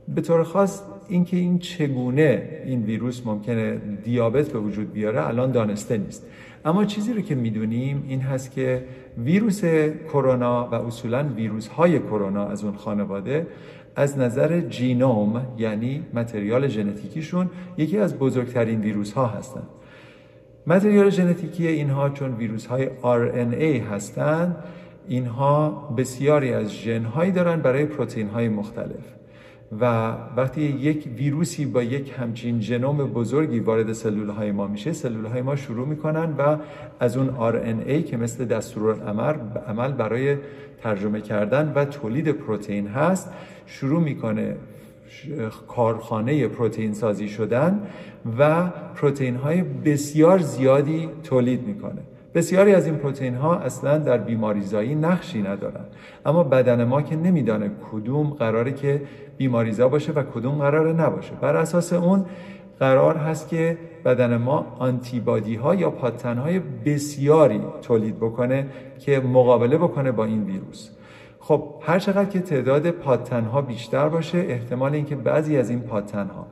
[0.08, 5.96] به طور خاص اینکه این چگونه این ویروس ممکنه دیابت به وجود بیاره الان دانسته
[5.96, 6.26] نیست.
[6.64, 8.84] اما چیزی رو که می‌دونیم این هست که
[9.24, 9.64] ویروس
[10.08, 13.46] کرونا و اصولا ویروس های کرونا از اون خانواده
[13.96, 19.66] از نظر جینوم یعنی متریال ژنتیکیشون یکی از بزرگترین ویروس ها هستند
[20.66, 24.56] متریال ژنتیکی اینها چون ویروس های RNA هستند
[25.08, 29.04] اینها بسیاری از ژن هایی دارن برای پروتئین های مختلف.
[29.80, 29.84] و
[30.36, 35.42] وقتی یک ویروسی با یک همچین ژنوم بزرگی وارد سلول های ما میشه سلول های
[35.42, 36.56] ما شروع می‌کنن و
[37.00, 39.34] از اون RNA که مثل دستورالعمل
[39.66, 40.36] عمل برای
[40.82, 43.32] ترجمه کردن و تولید پروتئین هست
[43.66, 44.56] شروع می‌کنه
[45.68, 47.86] کارخانه پروتئین سازی شدن
[48.38, 52.02] و پروتئین های بسیار زیادی تولید می‌کنه.
[52.34, 55.84] بسیاری از این پروتئین ها اصلا در بیماریزایی نقشی ندارن.
[56.26, 59.02] اما بدن ما که نمیدانه کدوم قراره که
[59.36, 61.32] بیماریزا باشه و کدوم قراره نباشه.
[61.40, 62.24] بر اساس اون
[62.78, 68.66] قرار هست که بدن ما آنتیبادی ها یا پاتن های بسیاری تولید بکنه
[68.98, 70.90] که مقابله بکنه با این ویروس.
[71.44, 76.26] خب هر چقدر که تعداد پاتن ها بیشتر باشه احتمال اینکه بعضی از این پاتن
[76.26, 76.46] ها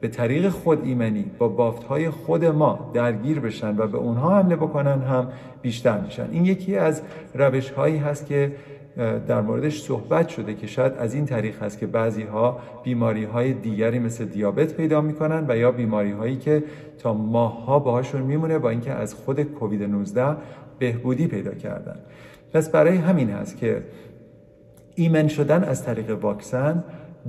[0.00, 4.56] به طریق خود ایمنی با بافت های خود ما درگیر بشن و به اونها حمله
[4.56, 5.28] بکنن هم
[5.62, 6.28] بیشتر میشن.
[6.32, 7.02] این یکی از
[7.34, 8.52] روش هایی هست که
[9.28, 13.52] در موردش صحبت شده که شاید از این طریق هست که بعضی ها بیماری های
[13.52, 16.64] دیگری مثل دیابت پیدا می‌کنن و یا بیماری هایی که
[16.98, 20.36] تا ماه ها باهاشون میمونه با اینکه از خود کووید 19
[20.78, 21.96] بهبودی پیدا کردن.
[22.52, 23.82] پس برای همین هست که
[25.00, 26.84] ایمن شدن از طریق واکسن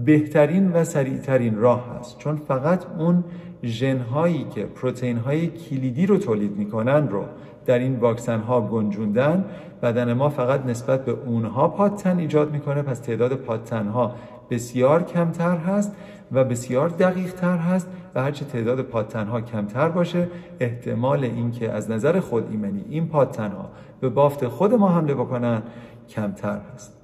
[0.05, 3.23] بهترین و سریعترین راه هست چون فقط اون
[3.63, 7.23] ژن هایی که پروتئین های کلیدی رو تولید می‌کنن رو
[7.65, 9.45] در این واکسن ها گنجوندن
[9.81, 12.81] بدن ما فقط نسبت به اونها پادتن ایجاد می‌کنه.
[12.81, 14.15] پس تعداد پادتن ها
[14.49, 15.95] بسیار کمتر هست
[16.31, 20.27] و بسیار دقیق تر هست و هرچه تعداد پادتن ها کمتر باشه
[20.59, 23.69] احتمال اینکه از نظر خود ایمنی این پادتن ها
[24.01, 25.61] به بافت خود ما حمله بکنن
[26.09, 27.00] کمتر هست.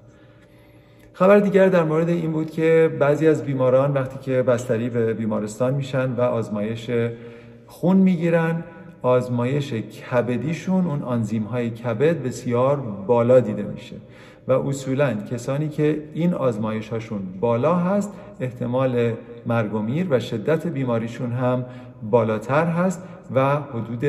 [1.18, 5.74] خبر دیگر در مورد این بود که بعضی از بیماران وقتی که بستری به بیمارستان
[5.74, 6.92] میشن و آزمایش
[7.68, 8.64] خون می‌گیرن
[9.02, 12.76] آزمایش کبدیشون اون آنزیم های کبد بسیار
[13.08, 13.96] بالا دیده میشه
[14.48, 19.14] و اصولا کسانی که این آزمایش هاشون بالا هست احتمال
[19.46, 19.74] مرگ
[20.10, 21.66] و شدت بیماریشون هم
[22.12, 23.04] بالاتر هست
[23.36, 24.06] و حدود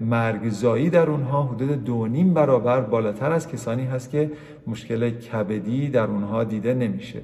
[0.00, 4.30] مرگزایی در اونها حدود دو نیم برابر بالاتر از کسانی هست که
[4.66, 7.20] مشکل کبدی در اونها دیده نمیشه.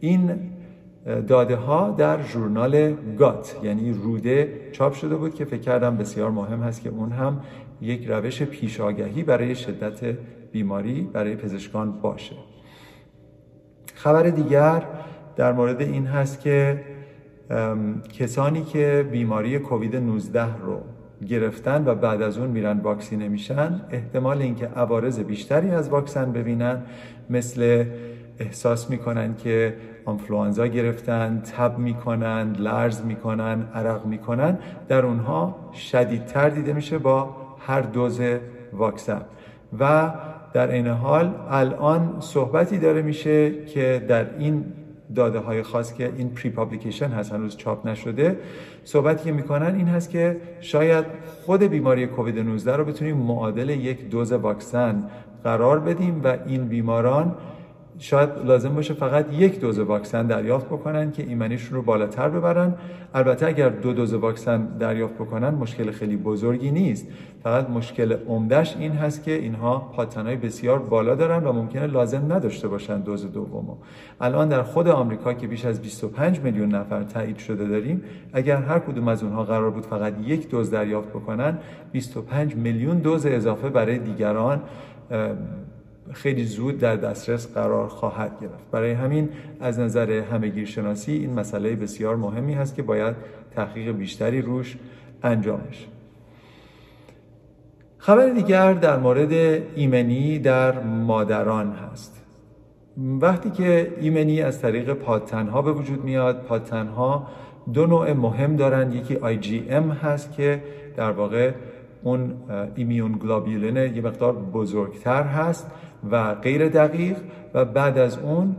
[0.00, 0.30] این
[1.28, 6.62] داده ها در ژورنال گات یعنی روده چاپ شده بود که فکر کردم بسیار مهم
[6.62, 7.40] هست که اون هم
[7.80, 10.16] یک روش پیشاگهی برای شدت
[10.52, 12.36] بیماری برای پزشکان باشه.
[13.94, 14.82] خبر دیگر
[15.36, 16.84] در مورد این هست که
[18.18, 20.80] کسانی که بیماری کووید 19 رو
[21.28, 26.82] گرفتن و بعد از اون میرن واکسینه میشن احتمال اینکه عوارض بیشتری از واکسن ببینن
[27.30, 27.84] مثل
[28.38, 36.72] احساس می‌کنن که آنفلوانزا گرفتن تب می‌کنن لرز می‌کنن عرق می‌کنن در اونها شدیدتر دیده
[36.72, 38.20] میشه با هر دوز
[38.72, 39.20] واکسن.
[39.78, 40.12] و
[40.52, 44.64] در این حال الان صحبتی داره میشه که در این
[45.14, 48.38] داده های خاص که این پری پابلیکیشن هست هنوز چاپ نشده
[48.84, 51.04] صحبتی که می‌کنن این هست که شاید
[51.46, 55.10] خود بیماری کووید 19 رو بتونیم معادل یک دوز واکسن
[55.44, 57.34] قرار بدیم و این بیماران
[58.00, 62.74] شاید لازم باشه فقط یک دوز واکسن دریافت بکنن که ایمنیشون رو بالاتر ببرن.
[63.14, 67.06] البته اگر دو دوز واکسن دریافت بکنن مشکل خیلی بزرگی نیست.
[67.42, 72.68] فقط مشکل عمدهش این هست که اینها پاتنهای بسیار بالا دارن و ممکنه لازم نداشته
[72.68, 73.76] باشن دوز دومو.
[74.20, 78.78] الان در خود آمریکا که بیش از 25 میلیون نفر تایید شده داریم اگر هر
[78.78, 81.58] کدوم از اونها قرار بود فقط یک دوز دریافت بکنن
[81.92, 84.62] 25 میلیون دوز اضافه برای دیگران
[86.12, 88.70] خیلی زود در دسترس قرار خواهد گرفت.
[88.70, 89.28] برای همین
[89.60, 93.16] از نظر همگیر شناسی این مسئله بسیار مهمی هست که باید
[93.56, 94.76] تحقیق بیشتری روش
[95.22, 95.86] انجام بشه.
[97.98, 102.16] خبر دیگر در مورد ایمنی در مادران هست.
[103.20, 107.26] وقتی که ایمنی از طریق پادتنها به وجود میاد پادتنها
[107.72, 110.62] دو نوع مهم دارن یکی IgM هست که
[110.96, 111.52] در واقع
[112.02, 112.32] اون
[112.74, 115.70] ایمیون گلابیولین یه مقدار بزرگتر هست
[116.10, 117.16] و غیر دقیق
[117.54, 118.56] و بعد از اون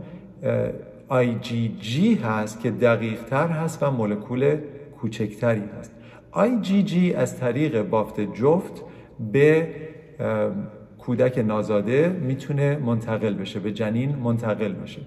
[1.10, 4.56] IgG هست که دقیق تر هست و مولکول
[5.00, 5.92] کوچکتری هست.
[6.32, 8.82] IgG از طریق بافت جفت
[9.32, 9.68] به
[10.98, 15.00] کودک نازاده می‌تونه منتقل بشه به جنین منتقل بشه.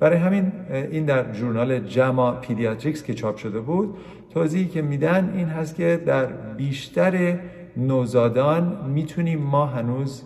[0.00, 0.52] برای همین
[0.90, 3.94] این در ژورنال جما پیدیاتریکس که چاپ شده بود
[4.34, 6.26] توضیحی که میدن این هست که در
[6.56, 7.38] بیشتر
[7.76, 10.22] نوزادان می‌تونیم ما هنوز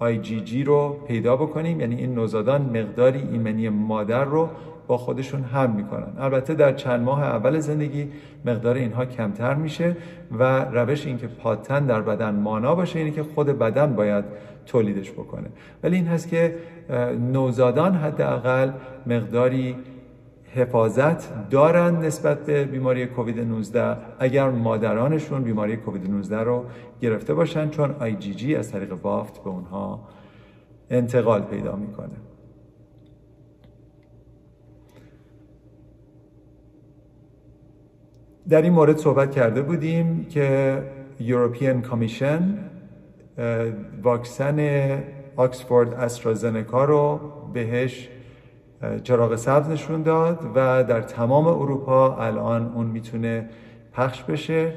[0.00, 1.80] IgG رو پیدا بکنیم.
[1.80, 4.48] یعنی این نوزادان مقداری ایمنی مادر رو
[4.86, 6.12] با خودشون هم می‌کنن.
[6.18, 8.08] البته در چند ماه اول زندگی
[8.44, 9.96] مقدار اینها کمتر میشه
[10.38, 14.24] و روش اینکه پاتن در بدن مانا باشه اینه که خود بدن باید
[14.66, 15.46] تولیدش بکنه.
[15.82, 16.54] ولی این هست که
[17.32, 18.70] نوزادان حداقل
[19.06, 19.76] مقداری
[20.54, 26.64] حفاظت دارن نسبت به بیماری کووید 19 اگر مادرانشون بیماری کووید 19 رو
[27.00, 30.08] گرفته باشن چون IgG از طریق بافت به اونها
[30.90, 32.16] انتقال پیدا می‌کنه.
[38.48, 40.82] در این مورد صحبت کرده بودیم که
[41.20, 42.42] European Commission
[44.02, 44.58] واکسن
[45.36, 47.20] آکسفورد استرازنکا رو
[47.52, 48.08] بهش
[49.02, 53.48] چراغ سبز نشون داد و در تمام اروپا الان اون می‌تونه
[53.92, 54.72] پخش بشه.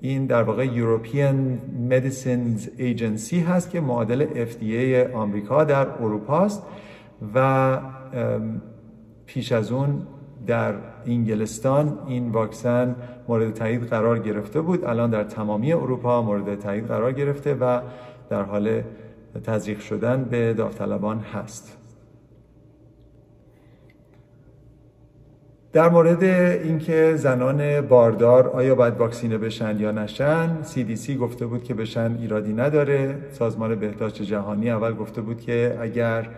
[0.00, 1.36] این در واقع European
[1.90, 6.62] Medicines Agency هست که معادل FDA آمریکا در اروپا است
[7.34, 7.78] و
[9.26, 10.06] پیش از اون
[10.46, 10.74] در
[11.06, 12.96] انگلستان این واکسن
[13.28, 14.84] مورد تایید قرار گرفته بود.
[14.84, 17.80] الان در تمامی اروپا مورد تایید قرار گرفته و
[18.30, 18.82] در حال
[19.44, 21.81] تزریق شدن به داوطلبان هست.
[25.72, 26.24] در مورد
[26.64, 32.52] اینکه زنان باردار آیا باید واکسینه بشن یا نشن CDC گفته بود که بشن ایرادی
[32.52, 33.18] نداره.
[33.30, 36.28] سازمان بهداشت جهانی اول گفته بود که اگر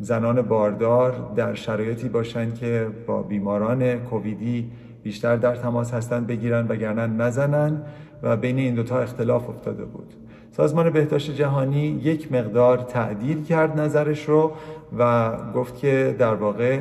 [0.00, 4.70] زنان باردار در شرایطی باشن که با بیماران کوویدی
[5.02, 7.82] بیشتر در تماس هستند بگیرن وگرنه نزنن
[8.22, 10.14] و بین این دوتا اختلاف افتاده بود.
[10.50, 14.52] سازمان بهداشت جهانی یک مقدار تعدیل کرد نظرش رو
[14.98, 16.80] و گفت که در واقع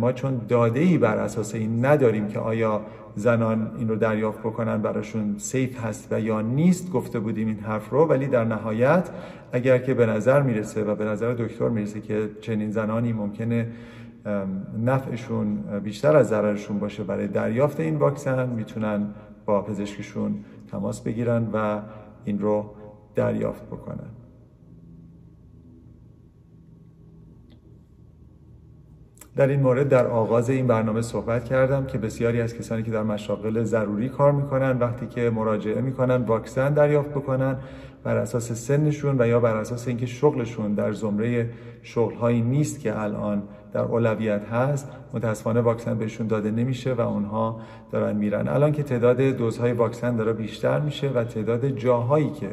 [0.00, 2.80] ما چون داده ای بر اساس این نداریم که آیا
[3.16, 7.90] زنان این رو دریافت بکنن براشون سیف هست و یا نیست گفته بودیم این حرف
[7.90, 8.04] رو.
[8.04, 9.10] ولی در نهایت
[9.52, 13.68] اگر که به نظر می‌رسه و به نظر دکتر می‌رسه که چنین زنانی ممکنه
[14.84, 19.06] نفعشون بیشتر از ضررشون باشه برای دریافت این واکسن می‌تونن
[19.46, 20.34] با پزشکشون
[20.70, 21.80] تماس بگیرن و
[22.24, 22.70] این رو
[23.14, 24.23] دریافت بکنن.
[29.36, 33.02] در این مورد در آغاز این برنامه صحبت کردم که بسیاری از کسانی که در
[33.02, 37.56] مشاغل ضروری کار می‌کنن وقتی که مراجعه می‌کنن واکسن دریافت بکنن
[38.04, 41.50] بر اساس سنشون و یا بر اساس اینکه شغلشون در زمره
[41.82, 47.60] شغلهایی نیست که الان در اولویت هست متاسفانه واکسن بهشون داده نمیشه و اونها
[47.92, 48.48] دارن میرن.
[48.48, 52.50] الان که تعداد دوزهای واکسن داره بیشتر میشه و تعداد جاهایی که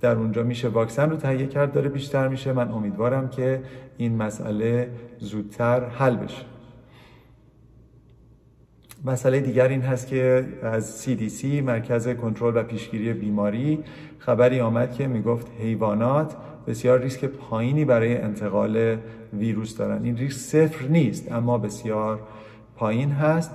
[0.00, 2.52] در اونجا میشه واکسن رو تهیه کرد داره بیشتر میشه.
[2.52, 3.62] من امیدوارم که
[3.96, 6.44] این مسئله زودتر حل بشه.
[9.04, 13.84] مسئله دیگر این هست که از CDC مرکز کنترل و پیشگیری بیماری
[14.18, 16.36] خبری آمد که می‌گفت حیوانات
[16.66, 18.96] بسیار ریسک پایینی برای انتقال
[19.32, 20.04] ویروس دارن.
[20.04, 22.20] این ریسک صفر نیست اما بسیار
[22.76, 23.50] پایین هست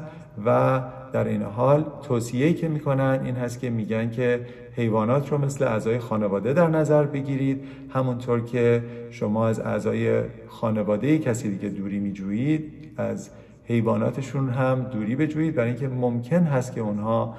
[0.46, 0.82] و
[1.14, 6.00] در این حال توصیه‌ای که می‌کنن این هست که میگن که حیوانات رو مثل اعضای
[6.00, 7.64] خانواده در نظر بگیرید.
[7.94, 13.30] همونطور که شما از اعضای خانواده کسی دیگه دوری میجویید از
[13.66, 15.56] حیواناتشون هم دوری بجویید.
[15.56, 17.36] برای اینکه ممکن هست که اونها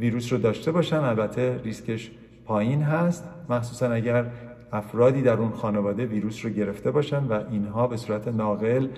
[0.00, 2.10] ویروس رو داشته باشن البته ریسکش
[2.46, 3.24] پایین هست.
[3.48, 4.26] مخصوصا اگر
[4.72, 8.88] افرادی در اون خانواده ویروس رو گرفته باشن و اینها به صورت ناقل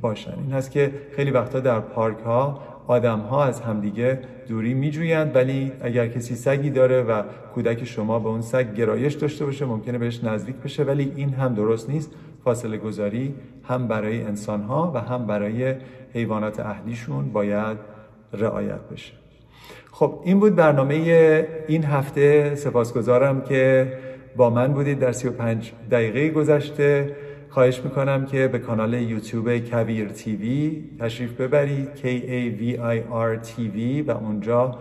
[0.00, 0.34] باشن.
[0.42, 5.72] این هست که خیلی وقتا در پارک ها آدم ها از همدیگه دوری میجویند ولی
[5.80, 7.22] اگر کسی سگی داره و
[7.54, 11.54] کودک شما به اون سگ گرایش داشته باشه ممکنه بهش نزدیک بشه ولی این هم
[11.54, 12.10] درست نیست.
[12.44, 15.74] فاصله گذاری هم برای انسان ها و هم برای
[16.12, 17.78] حیوانات اهلیشون باید
[18.32, 19.12] رعایت بشه.
[19.92, 20.94] خب این بود برنامه
[21.68, 22.54] این هفته.
[22.54, 23.92] سپاسگزارم که
[24.36, 24.98] با من بودید.
[24.98, 27.16] در 35 دقیقه گذشته.
[27.50, 33.46] خواهش می‌کنم که به کانال یوتیوب کویر تیوی تشریف ببرید K A V I R
[33.46, 34.78] TV و اونجا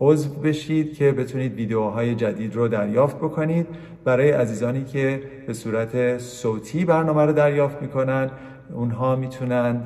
[0.00, 3.66] عضو بشید که بتونید ویدیوهای جدید رو دریافت بکنید.
[4.04, 8.30] برای عزیزانی که به صورت صوتی برنامه رو دریافت می‌کنن
[8.74, 9.80] اونها می‌تونن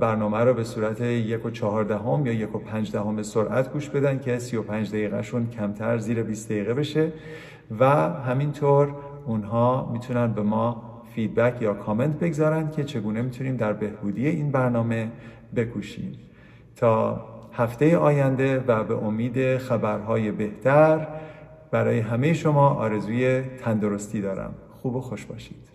[0.00, 2.92] برنامه رو به صورت یک و چهاردهم یا یک و پنج
[3.22, 7.12] سرعت گوش بدن که سی و پنج دقیقهشون کمتر زیر 20 دقیقه بشه.
[7.80, 8.94] و همینطور
[9.26, 10.89] اونها می‌تونن به ما
[11.20, 15.08] فیدبک یا کامنت بگذارن که چگونه می‌تونیم در بهبودی این برنامه
[15.56, 16.12] بکوشیم.
[16.76, 21.06] تا هفته آینده و به امید خبرهای بهتر
[21.70, 24.54] برای همه شما آرزوی تندرستی دارم.
[24.82, 25.69] خوب و خوش باشید.